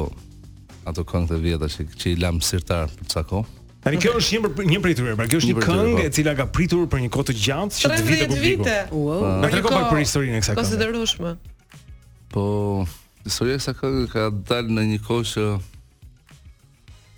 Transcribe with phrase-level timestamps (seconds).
[0.89, 3.59] ato këngë të vjetra që që i lam sirtar për çka kohë.
[3.83, 6.03] Tani kjo është një për, një prit tyre, pra kjo është një, një këngë po.
[6.05, 8.71] e cila ka pritur për një kohë të gjatë që të vitë të publikut.
[8.89, 9.15] Po,
[9.47, 10.61] atë kohë për historinë e kësaj këngë.
[10.61, 11.33] Konsiderueshme.
[12.33, 12.43] Po,
[13.27, 15.47] historia e kësaj këngë ka dalë në një kohë që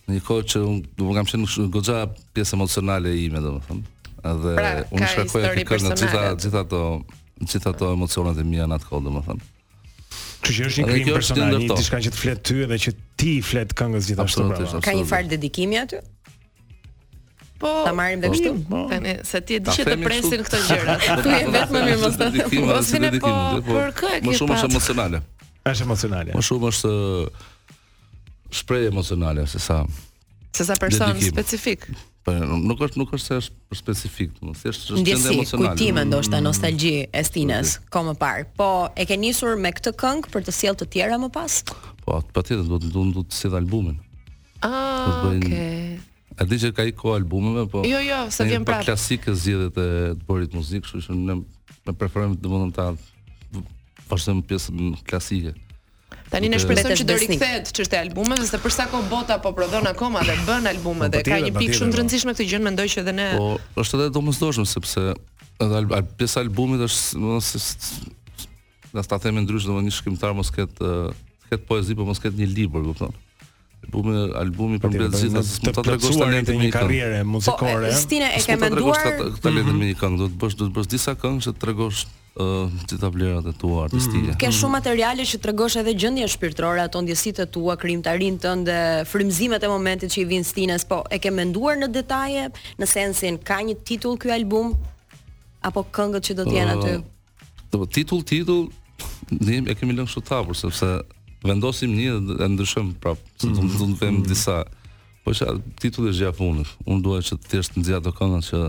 [0.06, 2.00] në një kohë që unë do të kam shënuar goxha
[2.38, 3.92] pjesë emocionale ime domethënë.
[4.26, 6.84] Edhe pra, unë shkakoj këngën të gjitha, të gjitha ato,
[7.42, 9.50] të gjitha ato emocionet e mia në atë kohë domethënë.
[10.46, 13.32] Kështu që është një krim personal, një diçka që të flet ty edhe që ti
[13.42, 14.82] fletë flet këngës gjithashtu pra.
[14.86, 16.02] Ka një farë dedikimi aty?
[17.62, 17.72] Po.
[17.88, 18.52] Ta marrim dhe po, kështu.
[18.70, 20.96] Po, tani se ti e di që të presin këto gjëra.
[21.24, 24.24] Tu je vetëm po, më mos ta dedikim, mos Por kë e ke?
[24.28, 25.22] Më shumë është emocionale.
[25.72, 26.36] Është emocionale.
[26.38, 26.94] Më shumë është
[28.60, 29.80] shprehje emocionale sesa
[30.60, 31.90] sesa person specifik.
[32.26, 35.40] Po nuk është nuk është se është për specifik, do të thotë është çështje emocionale.
[35.40, 36.46] Ndjesi kujtime ndoshta mm.
[36.48, 38.46] nostalgji e Stinës, ka më parë.
[38.58, 41.60] Po e ke nisur me këtë këngë për të sjellë të tjera më pas?
[42.02, 44.00] Po, patjetër ah, do të do të sjell albumin.
[44.66, 46.00] Ah, okay.
[46.42, 47.84] A di që ka i ko albumeve, po.
[47.86, 48.82] Jo, jo, sa vjen prapë.
[48.82, 49.88] Po klasikë zgjidhjet e
[50.18, 52.90] të bërit muzikë, kështu që ne preferojmë domethënë ta
[54.10, 55.54] vazhdojmë pjesën klasike.
[56.30, 59.52] Tani ne shpresojmë që do rikthehet çështja e albumeve, sepse për sa kohë bota po
[59.58, 62.00] prodhon akoma dhe bën po, albume dhe ka një pikë shumë të po.
[62.02, 63.48] rëndësishme këtë gjë, mendoj që edhe ne Po,
[63.82, 69.46] është edhe domosdoshmë sepse edhe al, al, albumit është do të thonë se ta themi
[69.46, 73.22] ndryshe, një shkrimtar mos ketë uh, poezi, po mos ketë një libër, do të thonë.
[73.86, 77.92] Albumi, albumi për mbledh gjithë ato të, të, po tregosh talentin një, një karriere muzikore.
[77.92, 79.04] Po, Stine e ka menduar?
[79.18, 79.40] Po, mhm.
[79.46, 82.08] talentin me një këngë, do të bësh do të bësh disa këngë që të tregosh
[82.36, 83.84] ë uh, vlerat e tua mhm.
[83.86, 84.30] artistike.
[84.34, 84.38] Mm.
[84.42, 89.70] Ke shumë materiale që tregosh edhe gjendjen shpirtërore, ato ndjesitë tua, krimtarinë tënde, frymëzimet e
[89.72, 92.50] momentit që i vin stinës, po e ke menduar në detaje
[92.82, 94.74] në sensin ka një titull ky album
[95.66, 96.98] apo këngët që do të jenë aty?
[97.72, 98.68] Uh, titull titull
[99.32, 100.92] ne e kemi lënë kështu tavur sepse
[101.46, 103.96] vendosim një dhe ndryshëm prap, se do të të mhm.
[104.04, 104.28] vëmë mhm.
[104.30, 104.60] disa.
[105.26, 106.76] Po sa titulli është gjatë punës.
[106.86, 108.60] Unë dua që të thjesht nxjat ato këngët që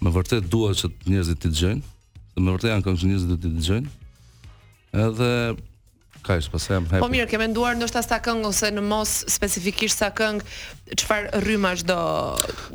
[0.00, 1.92] me vërtet dua që njerëzit të dëgjojnë.
[2.36, 3.96] Dhe me vërtet janë këngë njerëz do t'i dëgjojnë.
[5.00, 5.32] Edhe
[6.20, 6.86] kaq më them.
[7.00, 10.42] Po mirë, ke menduar ndoshta sa këngë ose në mos specifikisht sa këngë,
[11.00, 11.96] çfarë rrymash do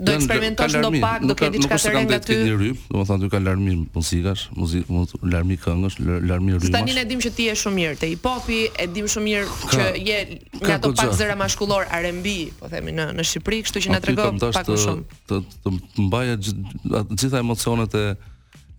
[0.01, 2.17] do eksperimentosh ndo pak, do ke diçka të rënd aty.
[2.17, 4.89] Nuk ka ndonjë rrym, domethënë aty ka larmim muzikash, muzik,
[5.29, 6.73] larmi këngësh, larmi rrymash.
[6.73, 9.71] Tani ne dimë që ti je shumë mirë te hip hopi, e dim shumë mirë
[9.77, 10.19] që je
[10.63, 14.41] nga ato pak zëra mashkullor R&B, po themi në në Shqipëri, kështu që na tregon
[14.49, 15.19] pak më shumë.
[15.29, 15.73] Të të
[16.07, 18.07] mbaja gjitha emocionet e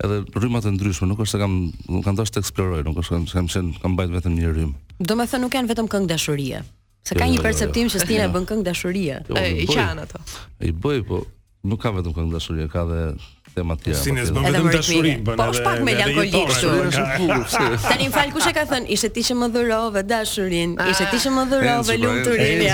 [0.04, 1.54] edhe rrymat e ndryshme, nuk është se kam
[1.88, 4.98] nuk kam dashur të eksploroj, nuk është se kam qenë kam bajt vetëm një rrymë.
[5.08, 6.60] Domethënë nuk janë vetëm këngë dashurie.
[7.06, 9.18] Se ka jo, një jo, jo, perceptim që Stina bën këngë dashurie.
[9.32, 10.20] I qan ato.
[10.66, 11.22] I bëj, po
[11.70, 13.06] nuk ka vetëm këngë dashurie, ka edhe
[13.56, 13.94] them atje.
[13.98, 17.26] Si ne bëmë vetëm dashuri, bën Po pak me lankoli kështu.
[17.88, 21.20] Tani më fal kush e ka thën, ishte ti që më dhurove dashurinë, ishte ti
[21.24, 22.68] që më dhurove lumturinë.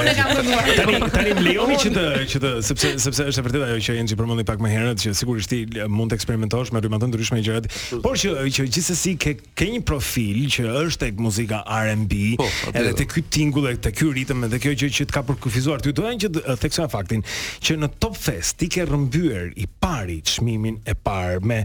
[0.00, 1.10] Unë kam dhënë.
[1.14, 4.18] Tani më lejoni që të që të sepse sepse është e vërtetë ajo që Enxhi
[4.20, 5.62] përmendi pak më herët që sigurisht ti
[5.94, 7.70] mund të eksperimentosh me rrymë të ndryshme gjërat,
[8.04, 12.90] por që që gjithsesi ke ke një profil që është tek muzika R&B, po, edhe
[12.90, 12.96] jo.
[12.98, 16.20] tek ky tingull, tek ky ritëm, edhe kjo gjë që të ka përkufizuar ty, doën
[16.26, 17.22] që të faktin
[17.64, 21.60] që në Top Fest ti ke rrëmbyer i pari çmimin e parë me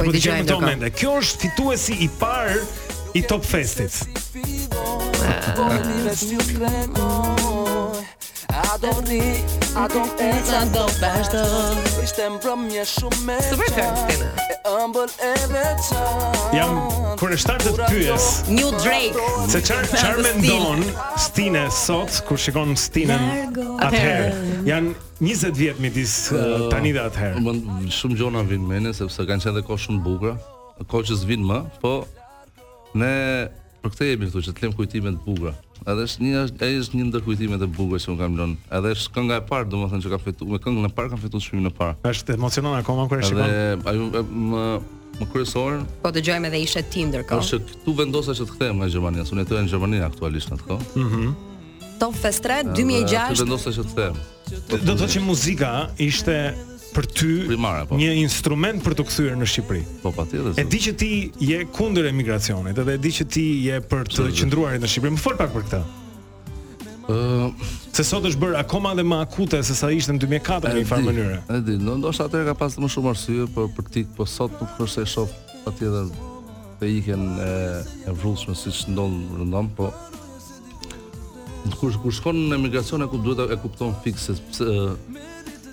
[0.04, 0.86] po gjejmë këto mende.
[1.00, 2.58] Kjo është fituesi i parë
[3.18, 3.94] i Top Festit.
[5.26, 5.48] Ah
[8.82, 9.44] don't need,
[9.76, 11.42] I don't need I don't bash the
[12.04, 16.78] Ishte mbrëmje shumë me Super fair, Tina E ëmbël e veçan Jam
[17.20, 20.88] kërë shtarë të pyes New Drake Se qarë qar me ndonë
[21.26, 27.42] Stine sot, kur shikon Stinen Atëherë Janë 20 vjet midis uh, tani dhe atëherë.
[27.44, 30.32] Më shumë gjona vin mene sepse kanë qenë dhe kohë shumë bukura.
[30.88, 31.90] Koqës që më, po
[32.96, 33.10] ne
[33.80, 35.52] Për këtë jemi këtu që të lëm kujtime të bukura.
[35.88, 38.56] Edhe është një ai është një ndër kujtimet e bukura që un kam lënë.
[38.76, 41.44] Edhe është kënga e parë, domethënë që ka fituar, me këngën e parë kam fituar
[41.46, 41.96] shumë në parë.
[42.10, 43.42] Është emocionon akoma kur e shikon.
[43.46, 44.64] Edhe ajo më
[45.20, 45.78] më kryesor.
[46.04, 47.46] Po dëgjojmë edhe ishte ti ndërkohë.
[47.46, 50.52] Është po, këtu vendosa që të kthehem në Gjermani, as unë jetoj në Gjermani aktualisht
[50.54, 50.80] në atko.
[50.96, 51.22] Mhm.
[51.24, 51.38] Mm
[52.00, 53.08] Top 2006.
[53.12, 54.20] Këtu vendosa që të kthehem.
[54.50, 55.68] Do të thotë që muzika
[56.00, 56.36] ishte
[56.94, 57.30] për ty
[57.90, 57.98] po.
[57.98, 59.82] një instrument për të kthyer në Shqipëri.
[60.02, 60.54] Po patjetër.
[60.60, 61.10] E di që ti
[61.50, 65.16] je kundër emigracionit, edhe e di që ti je për të qëndruar në Shqipëri.
[65.16, 65.80] Më fol pak për këtë.
[65.80, 67.46] Ëh, uh,
[67.96, 70.90] se sot është bërë akoma dhe më akute se sa ishte në 2004 në një
[70.90, 71.38] farë mënyre.
[71.56, 74.78] E di, ndoshta atë ka pasur më shumë arsye, por për ti po sot nuk
[74.84, 75.32] është se shoh
[75.64, 76.12] patjetër
[76.80, 77.50] të ikën e
[78.10, 79.90] e vrullshme siç ndon rëndom, po
[81.80, 84.68] kur kur shkon në emigracion e ku duhet e kupton fikse pse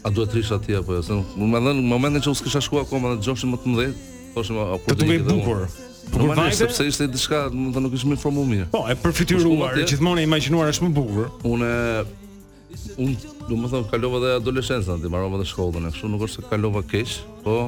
[0.08, 1.02] A duhet rish aty apo jo?
[1.04, 3.90] Sen, më dhan momentin që us kisha shkuar akoma në Joshin më të mëdhej,
[4.38, 5.64] thoshim më, apo kur të ishte bukur.
[6.14, 8.68] Po kur vajte, sepse ishte diçka, më thonë nuk ishim informuar mirë.
[8.76, 11.28] Po, e përfituar, gjithmonë e imagjinuar është më bukur.
[11.52, 11.72] Unë
[13.04, 17.18] unë domethënë kalova edhe adoleshencën, ti marrova edhe shkollën, kështu nuk është se kalova keq,
[17.44, 17.60] po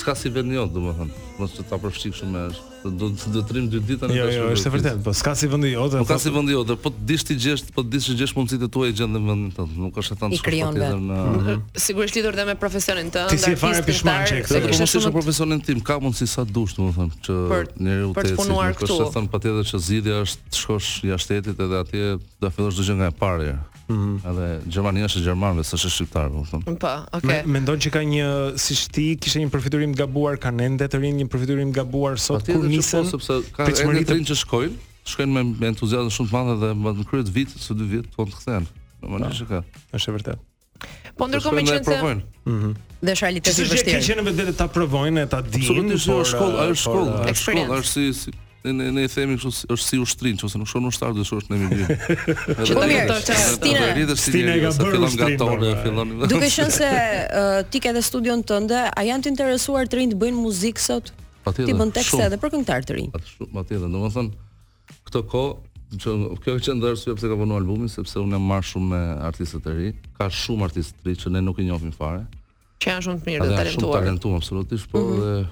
[0.00, 1.24] s'ka si vend jot, domethënë.
[1.40, 4.44] Mos të ta përfshij shumë me Do do të trim dy ditë në Jo, jo,
[4.56, 5.94] është e vërtetë, po s'ka si vend jot.
[6.00, 8.32] Po ka si vend jot, po të dish ti gjesh, po të dish se gjesh
[8.38, 11.58] mundësitë tuaja gjendë në vendin tënd, nuk është atë çfarë ti do në mhm.
[11.86, 13.52] Sigurisht lidhur dhe me profesionin tënd, artistin.
[13.52, 14.62] Ti si fare pishman çe këtë.
[14.72, 18.72] Po mos është profesionin tim, ka mundësi sa dush, domethënë, që njeriu të të punuar
[18.80, 18.96] këtu.
[18.96, 22.88] Po thon patjetër që zgjidhja është të shkosh jashtë shtetit edhe atje do fillosh çdo
[22.88, 23.52] gjë nga e parë.
[23.90, 24.30] -hmm.
[24.30, 26.78] Edhe Gjermania është gjermanëve, s'është shqiptar, më thon.
[26.82, 27.42] Po, okay.
[27.48, 28.26] Mendon që ka një
[28.60, 32.18] si ti kishte një përfitim të gabuar kanë ende të rinë, një përfitim të gabuar
[32.20, 33.06] sot kur nisën.
[33.10, 34.76] Po, sepse kanë ende të rinë që shkojnë,
[35.14, 38.10] shkojnë me, me entuziazëm shumë të madh dhe më në kryet vit ose dy vit
[38.14, 38.68] po të kthehen.
[39.04, 39.62] Normalisht që ka.
[39.98, 40.46] Është vërtet.
[41.18, 42.76] Po ndërkohë me qenë se mhm.
[43.04, 43.82] Dhe është realiteti i vështirë.
[43.82, 45.60] Si që kanë qenë vetë ta provojnë ta dinë.
[45.60, 48.34] Absolutisht, jo, eh, eh, është shkolla, është shkolla, është shkolla, është si
[48.64, 51.58] ne ne ne themi kështu është si ushtrin, nëse nuk shon ushtar do shosh në
[51.60, 51.86] mirë.
[52.60, 54.16] Që do mirë, Stina.
[54.20, 56.28] Stina ka bërë fillon nga tonë, po.
[56.34, 56.90] Duke qenë se
[57.72, 61.12] ti ke edhe studion tënde, a janë të interesuar të rinë të bëjnë muzikë sot?
[61.56, 63.14] Ti bën tekste edhe për këngëtar të rinj.
[63.14, 64.32] Patjetër, domethën
[65.08, 65.58] këtë kohë
[65.90, 66.12] Që,
[66.44, 69.64] kjo që ndërë sëpë pëse ka përnu albumin, sepse unë e marrë shumë me artistët
[69.72, 72.20] e ri, ka shumë artistë e ri që ne nuk i njofim fare.
[72.78, 73.88] Që janë shumë të mirë dhe talentuar.
[73.88, 75.48] Shumë talentuar, absolutisht, po mhm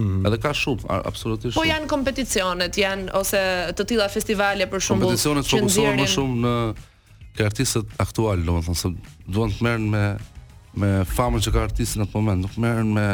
[0.00, 0.26] -hmm.
[0.28, 1.56] Edhe ka shumë, absolutisht.
[1.58, 3.40] Po janë kompeticionet, janë ose
[3.76, 5.12] të tilla festivale për shembull.
[5.12, 6.54] Kompeticionet fokusohen më shumë në
[7.38, 8.92] ke artistët aktual, domethënë se
[9.30, 10.04] duan të merren me
[10.78, 13.04] me famën që ka artisti në atë moment, nuk merren me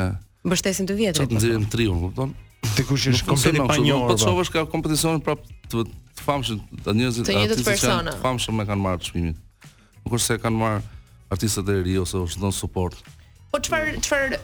[0.44, 1.30] mbështesin të vjetrit.
[1.30, 2.32] Të nxirin triun, kupton?
[2.74, 3.76] Ti kush është kompeti pa
[4.10, 4.56] Po çovësh po.
[4.58, 5.84] ka kompeticionin prap të
[6.14, 9.34] të famshëm, të njerëzit artistë të famshëm e kanë marrë çmimin.
[10.04, 10.82] Nuk është se kanë marrë
[11.34, 13.00] artistët e ri ose është dhënë suport.
[13.50, 14.38] Po çfar çfarë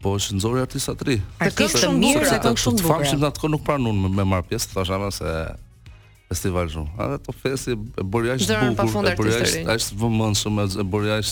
[0.02, 1.20] Po është nxori artista tri.
[1.46, 3.02] Artist shumë mirë, ka këngë shumë të bukura.
[3.04, 5.34] Famshim atë kohë nuk pranun me, me marr pjesë, thashë ama se
[6.32, 6.94] festival shumë.
[7.06, 8.42] Edhe to festi e bëri aq
[8.82, 9.36] bukur, e bëri
[9.76, 11.30] aq vëmendshëm, e bëri aq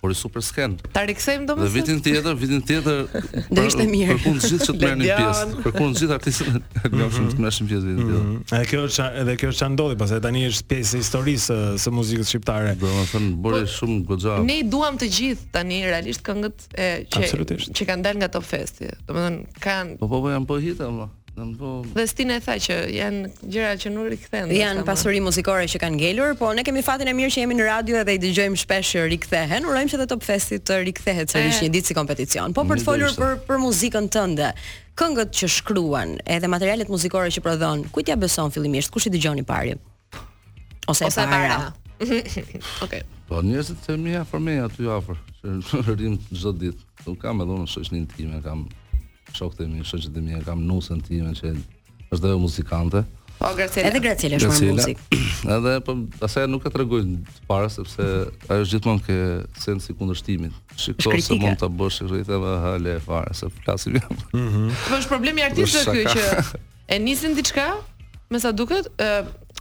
[0.00, 0.80] por i super skend.
[0.96, 1.68] Ta riksejmë domosdoshmë.
[1.68, 3.02] Në vitin tjetër, vitin tjetër
[3.58, 4.14] do ishte mirë.
[4.16, 5.48] Për kund gjithë që të merrnin pjesë.
[5.64, 8.24] Për kund gjithë artistët që do të shumë të merrnin pjesë vitin tjetër.
[8.24, 8.70] A mhm.
[8.70, 12.74] kjo është edhe kjo është ndodhi, pasi tani është pjesë e historisë së muzikës shqiptare.
[12.80, 14.38] Do të thonë bëri po, shumë goxha.
[14.48, 18.48] Ne i duam të gjithë tani realisht këngët e që që kanë dalë nga Top
[18.48, 18.88] Festi.
[19.04, 21.10] Domethënë kanë Po po, po janë po hitë apo?
[21.94, 24.50] Dhe Stina e tha që janë gjëra që nuk rikthehen.
[24.52, 27.66] Janë pasuri muzikore që kanë ngelur, po ne kemi fatin e mirë që jemi në
[27.68, 29.64] radio dhe i dëgjojmë shpesh që rikthehen.
[29.68, 32.56] Urojmë që edhe Top Festit të rikthehet sërish një ditë si kompeticion.
[32.56, 34.50] Po për të folur për për muzikën tënde,
[35.00, 39.46] këngët që shkruan, edhe materialet muzikore që prodhon, kujt ja bëson fillimisht, kush i dëgjoni
[39.48, 39.78] parë?
[40.92, 41.70] Ose, Ose e para.
[42.00, 42.26] Okej.
[42.82, 43.04] Okay.
[43.30, 45.48] Po njerëzit të mi afër me aty afër, që
[45.90, 46.86] rrim çdo ditë.
[47.06, 48.64] Nuk kam edhe unë shoqënin time, kam
[49.34, 51.52] shokët e mi, shokët e mi, kam nusën time që
[52.12, 53.02] është dhe muzikante.
[53.40, 53.88] Po, Gracile.
[53.88, 55.02] Edhe Gracile është marë muzik.
[55.56, 55.94] edhe, po,
[56.26, 58.06] asaj nuk e të regoj të pare, sepse
[58.52, 59.18] ajo është gjithmonë ke
[59.64, 60.52] sensi si kundër shtimin.
[60.76, 64.18] se mund të bësh e rritë dhe hale e fare, se flasim jam.
[64.34, 64.72] Mhm.
[64.88, 66.48] Po, është problemi artistë të kjo që
[66.90, 67.70] e nisin diçka,
[68.30, 68.90] me sa duket,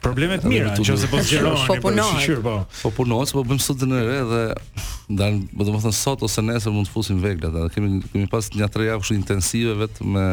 [0.00, 2.22] Probleme të mira, nëse po zgjerohen, po, po punohet.
[2.24, 2.54] Sigur, po.
[2.82, 4.40] Po punohet, po bëjmë sot në re dhe
[5.12, 8.30] ndan, po do të them sot ose nesër mund të fusim veglat, ne kemi kemi
[8.32, 10.26] pas një tre javë kështu intensive vetëm me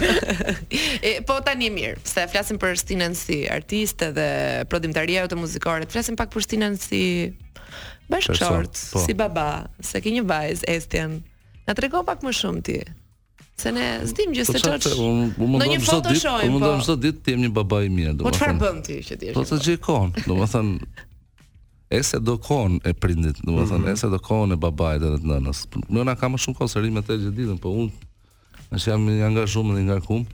[1.11, 4.29] e po tani mirë, se flasim për stinën si artiste dhe
[4.73, 7.03] prodhimtaria jote muzikore, flasim pak për stinën si
[8.09, 11.21] Bashkort, si baba, se ke një vajz, Estian.
[11.69, 12.79] Na trego pak më shumë ti.
[13.59, 14.97] Se ne po s'dim gjë po se ç'është.
[15.03, 16.83] Unë mund të çdo ditë, unë mund të po.
[16.87, 18.31] çdo ditë të jem një baba i mirë, domethënë.
[18.31, 20.75] Po çfarë bën ti që ti Po të gjej kohën, domethënë
[21.99, 24.11] e do kohën e prindit, domethënë, më mhm.
[24.15, 25.65] do kohën e babait edhe të nënës.
[25.91, 28.11] nëna ka më shumë kohë, se rrimë e gjithë ditën, po unë,
[28.71, 29.91] në që jam një nga shumë ngarkum.
[29.91, 30.27] nga kumë,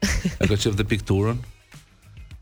[0.38, 1.38] E ka qef dhe pikturën.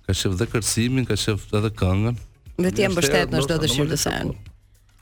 [0.06, 2.16] Ka qef dhe kërcimin, ka qef edhe këngën.
[2.60, 4.32] Dhe ti e mbështet në çdo dëshirë të saj.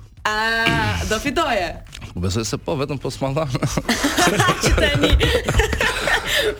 [1.08, 1.76] do fitoje.
[2.10, 3.44] U po besoj se po, vetëm po smalla.
[4.64, 5.10] Që tani.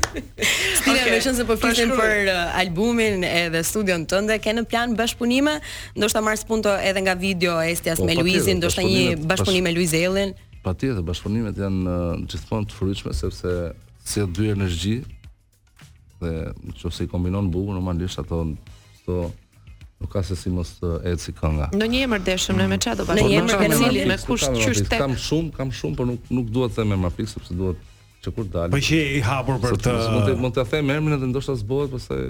[0.80, 1.10] Stine, okay.
[1.14, 4.92] me shënë se po fitin për uh, albumin edhe studion të ndë, ke në plan
[4.98, 5.56] bashkëpunime,
[5.98, 9.74] ndoshta marrë punto edhe nga video e stjas po, me Luizin, ndoshta një bashkëpunime me
[9.76, 10.34] Luiz Ellen.
[10.64, 13.56] Pa tjetë, bashkëpunimet janë uh, gjithmonë të fryqme, sepse
[14.06, 14.98] si e dyrë në shgji,
[16.22, 16.34] dhe
[16.66, 19.26] në që se i kombinon bugu, normalisht ato në
[19.96, 21.70] nuk ka se si mos të uh, si kënga.
[21.72, 23.24] Në një emër dëshëm në me çfarë do bashkë?
[23.24, 26.82] Në një emër me kush qysh Kam shumë, kam shumë, por nuk duhet dua të
[26.82, 27.78] them emër fikse sepse duhet
[28.26, 28.72] që kur dalë.
[28.74, 31.92] Po që i hapur për të mund të mund të them emrin edhe ndoshta zbohet,
[31.94, 32.20] po se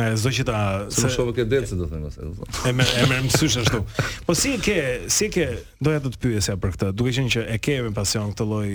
[0.00, 2.86] e zë që ta se më shohë këtë dedë se do them, mëse e më
[3.02, 3.82] e më mësush ashtu.
[4.24, 4.76] Po si e ke,
[5.12, 5.48] si e ke
[5.84, 6.88] doja të të pyesja për këtë.
[6.96, 8.68] Duke qenë që e ke me pasion këtë lloj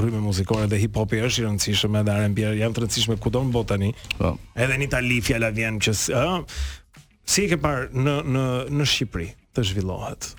[0.00, 3.54] rrymë muzikore dhe hip hopi është i rëndësishëm edhe R&B janë të rëndësishme kudo në
[3.54, 3.92] botë tani.
[4.18, 4.34] Po.
[4.58, 8.46] Edhe në Itali fjala vjen që si e ke parë në në
[8.80, 10.32] në Shqipëri të zhvillohet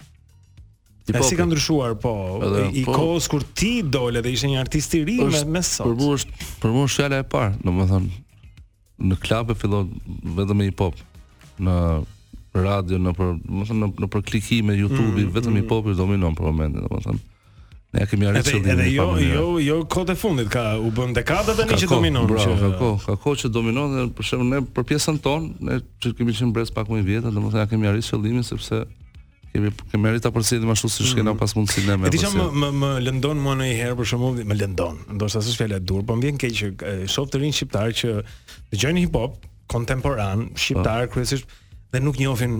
[1.08, 4.50] hip E si ka ndryshuar, po, edhe, i po, kohës kur ti dole dhe ishe
[4.52, 5.88] një artist i ri me, me sot.
[5.88, 8.44] Për mu është, për mua është e parë, në thënë,
[9.12, 9.92] në klapë e fillon
[10.42, 11.00] vetëm e hip-hop,
[11.63, 11.78] në
[12.58, 15.62] radio, në për, më thënë, në, në për klikime, YouTube, mm, vetëm mm.
[15.63, 17.26] hip-hop është dominon për momentin, në më thënë.
[17.98, 21.54] Ne kemi arritur edhe, edhe jo, jo, jo, jo kohët fundit ka u bën dekada
[21.56, 22.26] tani që dominon.
[22.28, 25.67] Bravo, që, ka ko, ka ko që dominon dhe për shembull ne për pjesën tonë
[25.70, 28.82] ne që kemi qenë brez pak më i vjetër, domethënë a kemi arritur qëllimin sepse
[29.53, 31.39] kemi kemi arritur ta përsëritim ashtu siç kemi mm.
[31.39, 32.10] pas mundësinë ne më.
[32.12, 34.99] Edhe jam më më lëndon mua në një herë për shkakun më lëndon.
[35.17, 36.71] Ndoshta s'është fjala e dur, po më vjen keq që
[37.15, 38.15] shoh të rinj shqiptar që
[38.73, 39.39] dëgjojnë hip hop
[39.73, 41.13] kontemporan shqiptar po.
[41.17, 41.57] kryesisht
[41.93, 42.60] dhe nuk njohin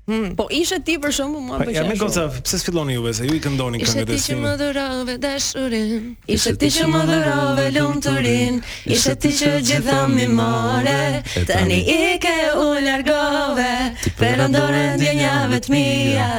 [0.07, 1.73] Hmm, po ishe ti për shumë mua pëlqen.
[1.75, 4.15] Ja më gjoca, pse sfilloni juve se ju i këndoni këngët e sinë.
[4.15, 6.05] Ishe ti që më dhurove dashurin,
[6.35, 11.01] ishe ti që më dhurove lumturin, ishe ti që gjitha më more,
[11.49, 13.73] tani i ke u largove,
[14.21, 16.29] për ndore dhe një vetmia,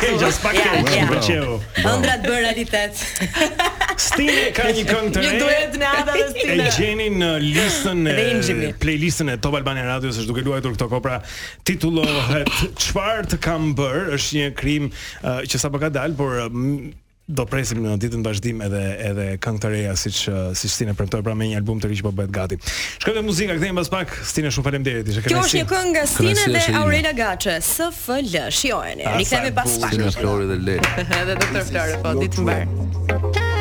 [0.00, 1.58] e s'pa keqë, më pëlqeu.
[1.88, 3.02] Ondra të bërë realitet.
[4.02, 5.26] Stine ka një këngë të re.
[5.26, 6.56] Një duet me Ada dhe Stine.
[6.56, 11.20] E gjeni në listën e playlistën e Top Albania Radios, është duke luajtur këto kopra.
[11.68, 12.50] Titullohet
[12.80, 16.92] Çfarë të kam bër, është një krim uh, që sapo ka dalë, por uh,
[17.28, 18.80] do presim në ditën vazhdim edhe
[19.10, 21.98] edhe këngë të reja siç uh, siç Stine premtoi pra me një album të ri
[22.00, 22.58] që po bëhet gati.
[23.02, 24.14] Shkojmë me muzikë, kthehemi pas pak.
[24.30, 28.48] Stine, shumë faleminderit, ishte Kjo është një këngë nga Stine dhe Aurela Gaçe, SFL.
[28.58, 29.06] Shijojeni.
[29.20, 29.96] Rikthehemi pas pak.
[30.18, 30.80] Flori dhe
[31.20, 31.64] Edhe Dr.
[31.70, 33.51] Flori, po ditë mbar.